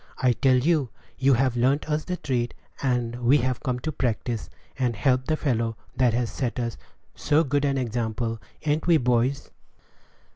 I 0.17 0.31
tell 0.33 0.55
you, 0.57 0.89
you've 1.19 1.55
learnt 1.55 1.87
us 1.87 2.05
the 2.05 2.17
trade, 2.17 2.55
and 2.81 3.17
we've 3.21 3.59
come 3.59 3.77
to 3.81 3.91
practise, 3.91 4.49
and 4.79 4.95
help 4.95 5.25
the 5.27 5.37
fellow 5.37 5.77
that 5.95 6.15
has 6.15 6.31
set 6.31 6.59
us 6.59 6.75
so 7.13 7.43
good 7.43 7.65
an 7.65 7.77
example 7.77 8.41
ain't 8.65 8.87
we, 8.87 8.97
boys?" 8.97 9.51